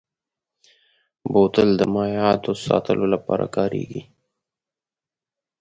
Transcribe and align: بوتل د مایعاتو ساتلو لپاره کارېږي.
بوتل 1.31 1.69
د 1.79 1.81
مایعاتو 1.93 2.51
ساتلو 2.65 3.05
لپاره 3.13 3.45
کارېږي. 3.55 4.01